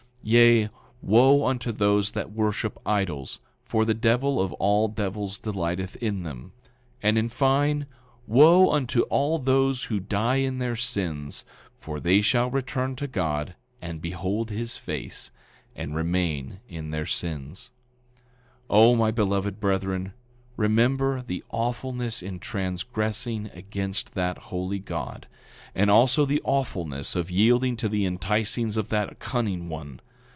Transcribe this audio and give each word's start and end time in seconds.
9:37 0.23 0.29
Yea, 0.33 0.69
wo 1.01 1.45
unto 1.47 1.71
those 1.71 2.11
that 2.11 2.31
worship 2.31 2.77
idols, 2.85 3.39
for 3.63 3.85
the 3.85 3.93
devil 3.95 4.39
of 4.39 4.53
all 4.53 4.87
devils 4.87 5.39
delighteth 5.39 5.95
in 5.95 6.21
them. 6.21 6.51
9:38 7.01 7.01
And, 7.01 7.17
in 7.17 7.29
fine, 7.29 7.85
wo 8.27 8.69
unto 8.71 9.01
all 9.05 9.39
those 9.39 9.85
who 9.85 9.99
die 9.99 10.35
in 10.35 10.59
their 10.59 10.75
sins; 10.75 11.43
for 11.79 11.99
they 11.99 12.21
shall 12.21 12.51
return 12.51 12.95
to 12.97 13.07
God, 13.07 13.55
and 13.81 13.99
behold 13.99 14.51
his 14.51 14.77
face, 14.77 15.31
and 15.75 15.95
remain 15.95 16.59
in 16.69 16.91
their 16.91 17.07
sins. 17.07 17.71
9:39 18.69 18.69
O, 18.69 18.95
my 18.95 19.09
beloved 19.09 19.59
brethren, 19.59 20.13
remember 20.55 21.23
the 21.23 21.43
awfulness 21.49 22.21
in 22.21 22.37
transgressing 22.37 23.49
against 23.55 24.11
that 24.13 24.37
Holy 24.37 24.77
God, 24.77 25.27
and 25.73 25.89
also 25.89 26.25
the 26.25 26.43
awfulness 26.43 27.15
of 27.15 27.31
yielding 27.31 27.75
to 27.77 27.89
the 27.89 28.05
enticings 28.05 28.77
of 28.77 28.89
that 28.89 29.17
cunning 29.17 29.67
one. 29.67 29.99